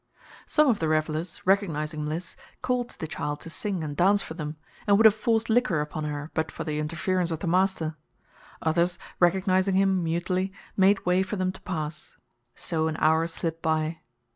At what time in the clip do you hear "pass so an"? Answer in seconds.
11.61-12.97